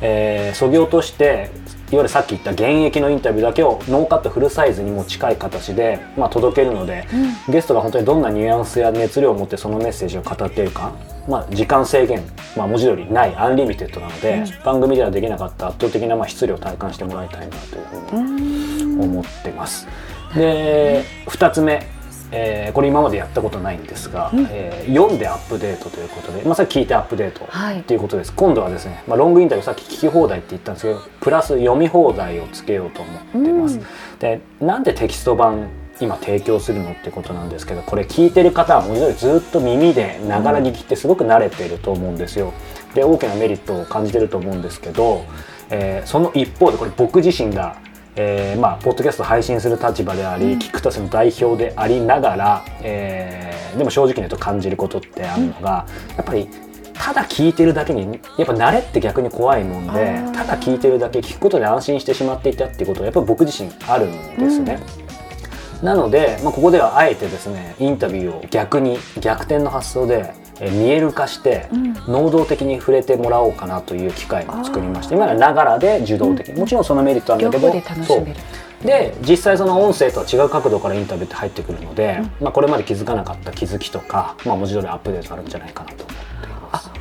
[0.02, 1.50] えー、そぎ落として
[1.92, 7.06] いわゆるさっき言った原液のインタビューだけをノーカットフルサイズにも近い形で、まあ、届けるので、
[7.50, 10.94] ゲストが本当にどんなニュアンスや熱量を持ってそのメッセージを語っているか、
[11.28, 12.24] まあ、時間制限、
[12.56, 19.86] まあ、文字通りない unlimited なので、番組ではできなかった圧倒的なまあ質量を体感してもらいたいなというふうに思ってます。
[20.34, 21.86] で2つ目
[22.32, 27.80] えーこれ今までやったことないんですが、えー読んでアップデートということで、まあ、さっき聞いてアップデートはい。
[27.80, 33.80] っていうことです、今度はですね、まあ、ロングインタビューさっき聞き放題って言ったんですけどプラス読み放題をつけようと思ってます、
[34.20, 42.54] でなんでテキスト版今提供するのってことなんですけどこれ聞いてる方は文字通りずっと耳でながら聞きってすごく慣れていると思うんですよ。
[42.96, 45.26] で大きなメリットを感じてると思うんですけど、
[45.70, 47.78] えーその一方でこれ僕自身が
[48.16, 55.86] えーまあ、ポッドキャスト配信する立場であり、キックタスの代表でありながら、えーでも正直に言うと感じることってあるのが、
[56.18, 56.50] やっぱり
[56.94, 64.78] ただ聞いてるだけにやっぱ慣れって逆に怖いもんでただ聞いてるだけ聞くことで安心してしまっていたっていうことはやっぱり僕自身あるんですね。
[65.82, 71.94] なので、まあ、ここではあえてですねインタビューを逆に逆転の発想でえー見える化して、うん。
[72.08, 77.72] 能動的に触れてもらおうかなという機会も作りまして今はながらで受動的に、もちろんそのメリットあるんだけど
[78.84, 86.04] で実際その音声とは違う角度からインタビューって入ってくるので、まあ、これまで気づかなかった気づきとか、まあ、文字通りアップデートあるんじゃないかなと。
[86.04, 86.31] 思って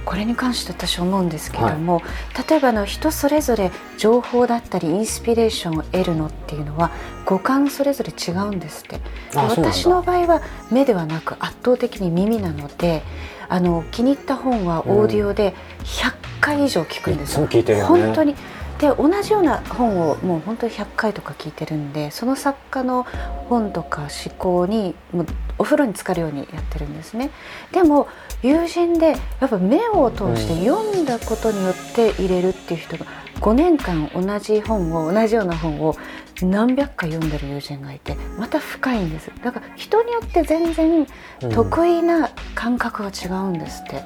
[0.04, 2.02] これに関して私思うんですけども、
[2.48, 6.90] 例えばあの人それぞれ情報だったりインスピレーションを得るのっていうのは
[7.24, 9.00] 五感それぞれ違うんですって。
[9.34, 13.02] 私の場合は目ではなく圧倒的に耳なので
[13.48, 15.54] あの気に入った本はオーディオで
[15.84, 18.04] 100回以上聞くんですよ、いつも聞いてるよね。
[18.04, 18.34] 本当に
[18.80, 23.04] で同じような本をもう本当に100回とか聞いてるんでその作家の
[23.48, 25.26] 本とか思考にもう
[25.58, 27.30] お風呂に浸かるようにやってるんですね。
[27.72, 28.08] でも
[28.42, 33.04] 友人でやっぱ目を通して読んだことによって入れるっていう人が
[33.40, 35.94] 5年間同じ本を同じような本を
[36.40, 39.30] 何百回読んでる友人がいてまた深いんです。
[39.44, 41.06] だから人によって全然
[41.50, 44.02] 得意な感覚が違うんですって、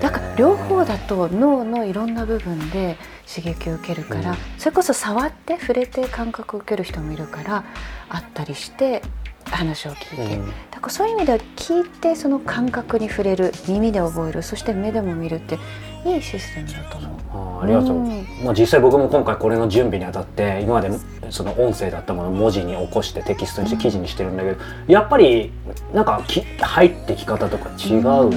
[0.00, 2.96] だから両方だと脳のいろんな部分で
[3.32, 4.36] 刺激を受けるから、うん。
[4.58, 7.64] それこそ触って触れて感覚を受ける人もいるから
[8.08, 9.02] あったりして
[9.44, 10.46] 話を聞いて、うん。
[10.70, 15.58] だからそういう意味では聞いてその感覚に触れる耳で覚えるそして目でも見るって
[16.04, 17.10] いいシステムだと思う。
[17.32, 18.26] あーありがとう、うん。
[18.44, 20.90] まあ、実際僕も今回これの準備にあたって今まで
[21.30, 24.56] その音声だったものを文字に起こしてテキストにして記事にしてるんだけど、
[24.88, 25.52] やっぱり
[25.92, 28.36] なんかき入ってき方とか違うので、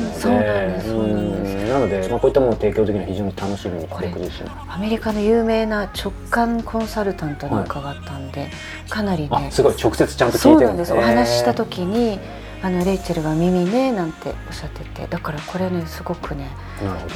[0.87, 4.13] うんなので、まあ、こういったものを提供できるのは非常に楽しみにこれ
[4.69, 8.49] アメリカの有名な直感コンサルタントに伺ったんで、
[8.89, 9.75] かなりねあすごい。
[9.81, 10.93] 直接ちゃんと聞そいうてるなんです。
[10.93, 12.19] お話ししたと時に
[12.63, 16.49] あのレイチェルが耳ねなんておっしゃっててだからこれねすごくね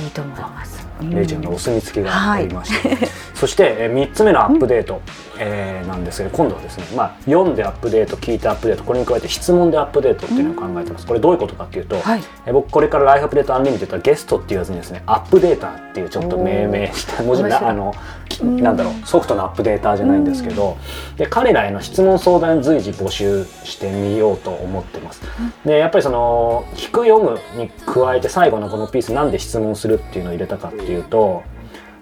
[0.03, 0.85] いいと思います。
[1.03, 2.43] レイちゃんのお墨付きがはい。
[2.45, 5.01] ありまして、そして、えー、3つ目のアップデート、
[5.39, 11.05] えーなんですけど今度はですね、まあ、読んでアップデート聞いてアップデートこれに加えて質問でアップデートっていうのを考えてます。
[11.05, 12.21] これどういうことかっていうと、はい。
[12.45, 17.93] えー僕これから Life Update Unlimited はゲストって言わずにですねアップデーターっていうちょっと命名した文字なあの
[18.27, 20.77] きなんだろうソフトのアップデーターじゃないんですけど、
[21.17, 25.21] で彼らへの質問相談随時募集してみようと思ってます。
[25.65, 31.43] でやっぱりその聞く読むに加えて最後のこのピースなんで質問するっていうのを入れたかってていうと、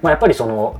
[0.01, 0.79] まあ、やっぱりその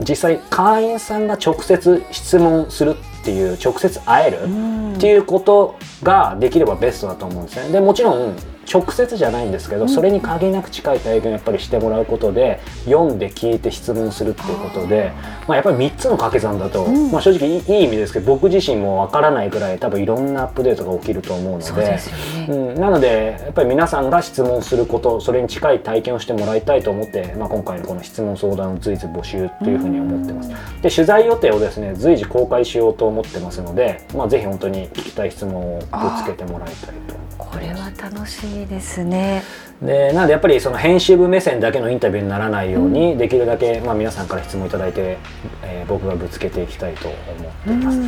[0.00, 7.72] 実際会員さんが直接質問するっていう直接会えるっていうことができればベストだと思うんですね。
[7.72, 8.36] でもちろん
[8.72, 15.12] 直接じゃないんですけど、それに限りなく近い体験をやっぱりしてもらうことで読んで聞いて質問するっていうことで
[15.48, 21.74] まあ、やっぱり3つの掛け算だと、まあ、正直いい意味ですけど僕自身もわからないぐらい多分いろんなアップデートが起きると思うのでそ
[22.48, 30.50] うん、なのでやっぱり皆さんが質問することそれに近い体験をしてもらいたいと思って、まあ、今回のこの質問相談を随時募集っていうふうに思ってます。
[30.82, 35.86] で取材予定をですね随時公開しようと思ってますので、まあ、ぜひ本当に聞きたい質問をぶ
[36.22, 37.21] つけてもらいたいと
[37.52, 39.42] これは楽しみですね。
[39.82, 45.18] でなのでやっぱりその編集部目線だけのインタビューにならないように、できるだけ、まあ、皆さんから質問いただいて、
[45.62, 47.98] えー僕がぶつけていきたいと思っています。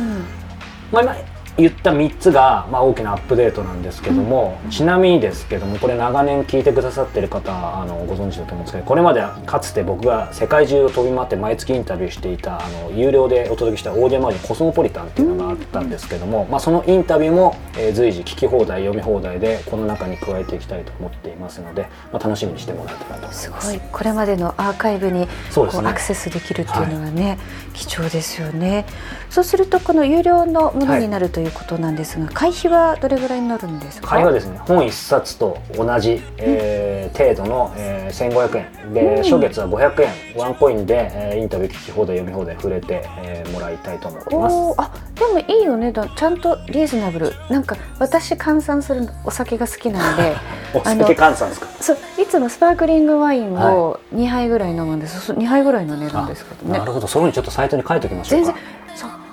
[0.91, 1.15] まあ、今
[1.57, 23.41] 言った3つが、まあ、大きなアップデートなんですけども、ちなみにですけどもこれ長年聞いてくださってる方あのご存知だと思うんですけどこれまでかつて僕が世界中を飛び回って毎月インタビューしていたあの有料でお届けしたオーディオマージンコスモポリタンっていうのがあったんですけども、まあ、そのインタビューも、えー随時聞き放題読み放題でこの中に加えていきたいと思っていますので、まあ、楽しみにしてもらえたらと思います。
[23.43, 23.81] すごい。
[23.91, 25.89] これまでのアーカイブにそうね。
[25.89, 27.37] アクセスできるっていうのはね、
[27.73, 28.85] 貴重ですよね。
[29.29, 34.07] そうするとこの有料のものになるということなんですが、会費はどれぐらいになるんですか？
[34.09, 38.93] 会話ですね本一冊と同じ、えー程度の、えー、1500円。
[38.93, 40.09] で、初月は500円。
[40.35, 44.55] ワンコインで、えーインタビュー聞き放題読み放題触れて、えーもらいたいと思ってます。
[44.77, 47.31] あでもいいよねだちゃんとリーズナブル。
[47.49, 50.35] なんか私換算するお酒が好きなんで
[50.73, 51.67] お酒換算ですか？
[51.79, 56.79] そういつもスパークリングワインはを2杯ぐらい飲むんです、そう2杯ぐらいの値段ですけどね。
[56.79, 57.07] なるほど。
[57.07, 58.45] そういうふうにちょっとサイトに書いておきましょうか。
[58.47, 58.63] 全然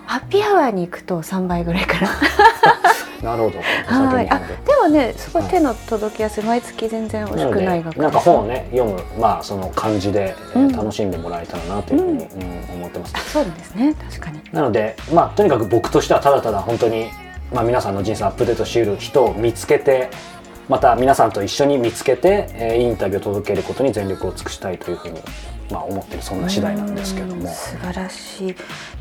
[0.06, 2.08] ハッピーアワーに行くと3倍ぐらいから。
[3.22, 3.58] なるほど。
[3.58, 4.28] はい。
[4.30, 4.54] あにで。
[4.54, 6.44] でもねすごい手の届きやすい。
[6.44, 8.08] 毎月全然惜しくない額な。
[8.08, 12.74] んか本をね読むまあその感じで、楽しんでもらえたらなというふうに、うん。
[12.74, 13.94] 思ってますそうですね。
[14.10, 14.40] 確かに。
[14.52, 17.10] なのでまあとにかく僕としてはただただ本当に
[17.52, 20.10] まあ皆さんの人生をアップデートしうる人を見つけて
[20.68, 25.20] また皆さんと一緒に見つけて、えーインタビューを届けることに全力を尽くしたいというふうに
[25.72, 27.34] まあ思ってるそんな次第なんですけども。
[27.34, 28.48] うん素晴らし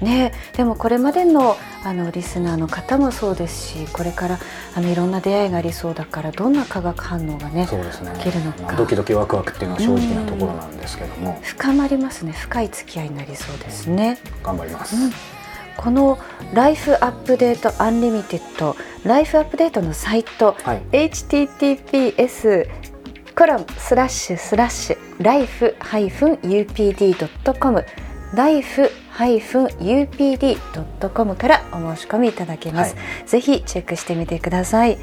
[0.02, 0.06] い。
[0.06, 4.40] ねでもこれまでのあのリスナーの方もそうですしこれから
[4.76, 8.12] あのいろんな出会いがありそうだからどんな化学反応がねそうですね。
[8.18, 8.64] 起きるのか。
[8.64, 11.40] まあドキドキワクワクっていうのは正直なところなんですけども。
[11.44, 12.32] 深まりますね。
[12.32, 14.18] 深い付き合いになりそうですね。
[14.44, 14.96] 頑張ります、
[15.78, 16.18] この
[16.54, 22.68] ライフアップデートアンリミテッドライフアップデートのサイトはい https
[23.36, 25.36] コロンスラッシュスラッシュラ
[28.50, 28.90] イフ
[29.22, 32.96] -upd.com からお申し込みいただけます、
[33.26, 34.98] ぜひチェックしてみてください。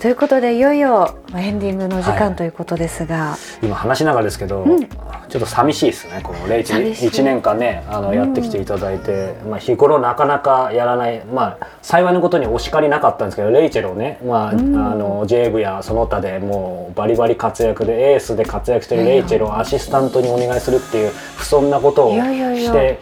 [0.00, 4.88] ということでいよいよまあエンディングの時間ということですが、今話しながらですけど、うん。
[5.28, 7.22] ちょっと寂しいですねこのレイチに寂しい。
[7.22, 8.14] 1年間ねあのうん。
[8.14, 11.24] やってきていただいて、まあ、日頃なかなかやらない。
[11.24, 14.76] まあ幸いのことにお叱りなかったんですけどレイチェルをね、まあうん。
[14.76, 22.70] あの J 部やその他でもうバリバリ活躍でエースで活躍してるレイチェルをアシスタントにお願いするっていう不遜なことをいやいやいや。
[22.70, 22.98] して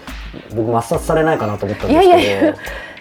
[0.54, 2.08] 僕抹殺されないかなと思ったんですけど。
[2.08, 2.54] いやいやいや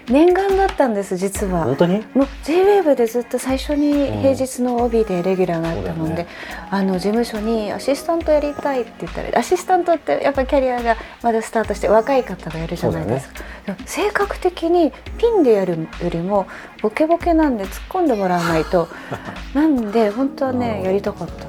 [0.10, 1.66] 念願だったんです実は。
[1.66, 2.04] 本当に？
[2.16, 6.28] もう JWAVE でずっと最初に平日の帯でレギュラーがあったもんで、そうだよね
[6.72, 16.48] あの事務所にアシスタントやりたいって言ったらアシスタントってやっぱキャリアがまだスタートして若い方がやるじゃないですか、でも性格的にピンでやるよりも
[16.82, 18.88] ボケボケなんで突っ込んでもらわないと。
[19.54, 21.46] なんで本当はねうんやりたかった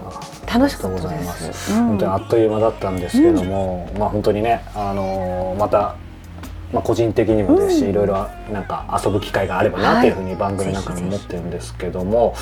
[0.46, 1.86] 楽しかったでますす、うん。
[1.88, 5.96] 本当にあっという間だったんですけども、まあ本当にね、あのーまた、
[6.72, 7.90] まあ、個人的にもですし、うん。
[7.90, 12.34] いろいろなんか遊ぶ機会があればなはいというふうに番組なんかに思ってるんですけども、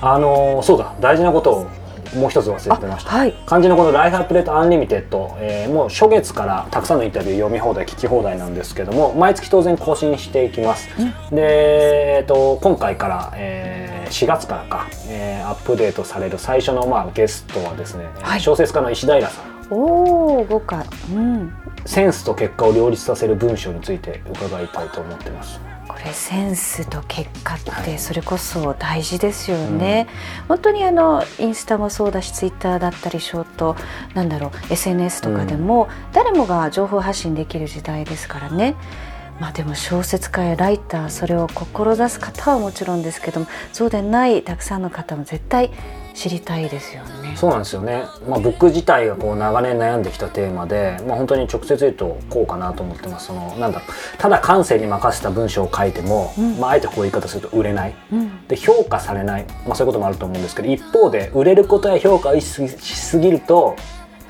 [0.00, 1.66] あのーそうだ大事なことを
[2.14, 3.14] もう一つ忘れてました。
[3.14, 3.34] あはい。
[3.46, 10.88] 漢字のこの「ライフアップデートアンリミテッド」えーもう初月からたくさんのインタビュー読み放題聞き放題なんですけども毎月当然更新していきます、
[11.30, 18.40] で、えー、と今回から、えー4月からか、えーアップデートされる最初の、まあ、ゲストはですね、はい。
[18.40, 19.44] 小説家の石平さん。
[19.70, 20.84] おお豪華。
[21.12, 21.52] うん。
[21.84, 25.60] センスと結果を両立させる文章について伺いたいと思ってます。
[25.60, 30.06] これセンスと結果ってそれこそ大事ですよね、
[30.48, 33.76] 本当にあのインスタもそうだしツイッターだったりショート
[34.14, 38.76] なんだろう SNS とかでも、誰もが情報発信できる時代ですからね。
[39.40, 45.70] まあでも小説家やライターそれを志す方はもちろんですけどもそうでないたくさんの方も絶対
[46.16, 47.36] 知りたいですよね。
[47.36, 53.26] そうなんですよね、まあ、僕自体がこう長年悩んできたテーマで、まあ、本当に直接言うとこうかなと思ってます。
[53.26, 54.18] そのなんだろう。
[54.18, 56.58] ただ感性に任せた文章を書いても、うん。
[56.58, 57.94] まあ、あえてこういう言い方すると売れない。
[58.10, 58.46] うん。
[58.48, 63.76] で評価されない、まあ、そういうこともあると思うんですけど一方で売れることや評価をしすぎると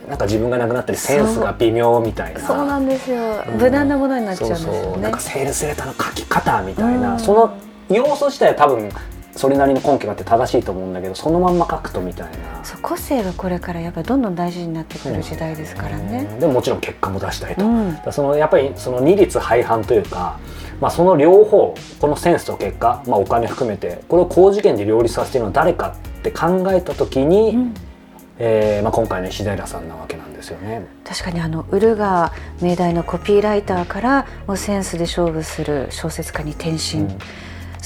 [0.09, 2.41] なんか自分がなくなったりセンスが微妙みたいな。
[2.41, 3.61] そうなんですよ、うん。
[3.61, 5.03] 無難なものになっちゃうんですそうよね。
[5.03, 7.21] なんかセールスレターの書き方みたいな、うん。
[7.21, 7.57] その
[7.89, 8.89] 要素自体は多分
[9.37, 12.65] それなりの根拠があって正しいと思うんだけどそのまんま書くとみたいな。
[12.65, 16.27] そう個性がこれからやっぱりどんどん大事になってくる時代ですからね。
[16.41, 20.39] でももちろん結果も出したいと、うんそのやっぱりその二律背反というか、
[20.81, 27.75] まあ、その両方このセンスと結果、まあ、お金含めてこれを高次元で両立させているのは誰かって考えた時に、うん
[28.39, 30.87] えーまあ、今回の石平さんなわけなんですよね。
[31.05, 37.19] 確かにあのウルが命題のコピーライターからもうセンスで勝負する小説家に転身、うん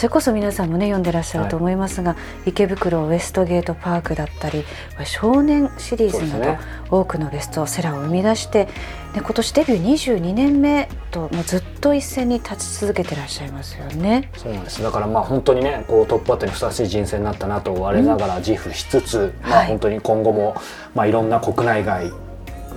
[0.00, 4.64] それこそ皆さんもね読んでらっしゃると思いますが、池袋ウエストゲートパークだったり
[5.04, 6.58] 少年シリーズなどね。
[6.88, 8.64] 多くのベストセラーを生み出して
[9.12, 14.30] で今年デビュー22年目ともうずっと一線に立ち続けてらっしゃいますよね。
[14.38, 14.82] そうなんです。
[14.82, 19.66] だからまあ本当にねこうトップバッターにふさわしい人生になったなと我ながら自負しつつ、まはい。
[19.66, 20.56] あ本当に今後も、
[20.94, 22.10] まあ、いろんな国内外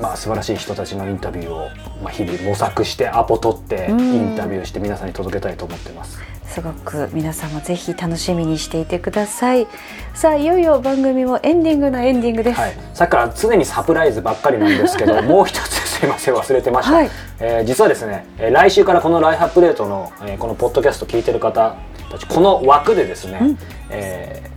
[0.02, 1.70] まあ素晴らしい人たちのインタビューを、
[2.02, 4.34] まあ、日々模索してアポ取ってイうん。
[4.34, 6.20] ンタビューして皆さんに届けたいと思ってます。
[6.48, 9.68] すごく皆さんもぜひ楽しみにしていてください。
[10.14, 17.10] さあいよいよ番組もエンディングのエンディングです、はい、さっきから常にサプライズばっかりなんですけど もう一つすいません忘れてました、はい。
[17.40, 21.76] えー実はですね、えー来週からこのライフアップデートの、えーこのポッドキャスト聞いてる方
[22.12, 23.58] たちこの枠でですね、うん。
[23.90, 24.54] えー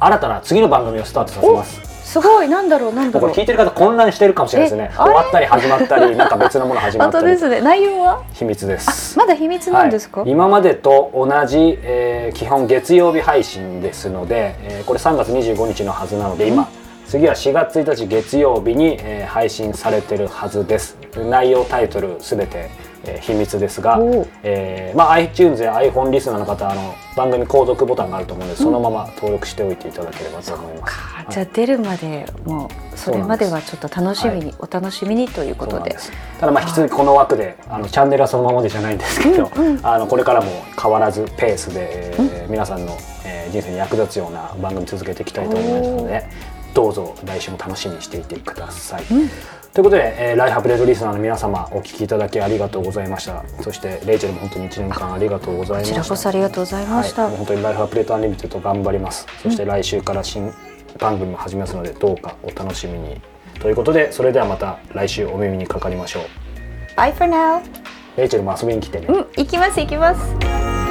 [0.00, 1.80] 新たな次の番組をスタートさせます
[2.14, 3.30] すごいなんだろうなんだろう。
[3.30, 4.92] これ聞いてる方混乱してるかもしれないですね。
[4.96, 7.24] 終わったり始まったりなんか別のもの始ま本ったり。
[7.24, 8.22] 当ですね内容は？
[8.34, 9.18] 秘密です。
[9.18, 16.68] まだ秘密なんですか、はい、今までと同じ、えー基本月曜日配信ですので、えーこれ3月25日のはずなので今、
[17.04, 20.96] 次は4月1日月曜日に、えー配信されてるはずです。
[21.16, 22.70] 内容タイトルすべて、
[23.06, 23.98] えー秘密ですが
[24.42, 30.96] えーまあ、iTunes や iPhone リスナーの方あの番組購読ボタンがあると思うので、そのまま登録しておいていただければと思います。
[30.98, 31.26] か。
[31.30, 35.96] じゃあ出るまでもうそれまではちょっと楽しみに、お楽しみにということで。
[36.40, 39.86] ただまあ引き続きこの枠であのチャンネルはそのままでじゃないんですけど、うんうん。
[39.86, 40.50] あのこれからも
[40.80, 46.26] 変わらずペースで、えー皆さんの、えー人生に役立つような番組続けていきたいと思いますので
[46.74, 49.04] どうぞ来週も楽しみにしていてください。
[49.12, 49.30] うん
[49.74, 53.44] ということで、えーライフアップデートリスナーの皆様お聞きいただきありがとうございました。
[53.60, 55.96] そしてレイチェルも本当に1年間ありがとうございました。
[55.96, 60.52] こちらこそありがとうございました、はい、本当にライフアップデートアンリミテッド頑張ります、そして来週から新
[61.00, 63.20] 番組も始めますのでどうかお楽しみに。
[63.58, 66.22] ということでそれではまた来週お耳にかかりましょう。
[66.96, 67.60] Bye for now
[68.16, 70.83] レイチェルも遊びに来てね、うん行きます行きます